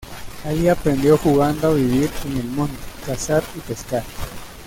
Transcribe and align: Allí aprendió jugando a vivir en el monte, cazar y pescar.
Allí 0.45 0.67
aprendió 0.67 1.15
jugando 1.15 1.67
a 1.67 1.73
vivir 1.75 2.09
en 2.25 2.37
el 2.37 2.47
monte, 2.47 2.75
cazar 3.05 3.43
y 3.55 3.59
pescar. 3.59 4.03